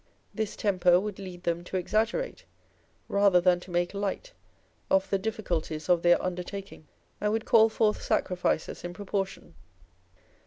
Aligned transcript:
This 0.33 0.55
temper 0.55 0.99
would 0.99 1.19
lead 1.19 1.43
them 1.43 1.63
to 1.65 1.77
exaggerate 1.77 2.45
rather 3.07 3.39
than 3.39 3.59
to 3.59 3.69
make 3.69 3.93
light 3.93 4.33
of 4.89 5.07
the 5.11 5.19
difficulties 5.19 5.89
of 5.89 6.01
their 6.01 6.19
undertaking; 6.23 6.87
and 7.21 7.31
would 7.31 7.45
call 7.45 7.69
forth 7.69 8.01
sacrifices 8.01 8.83
in 8.83 8.95
proportion. 8.95 9.53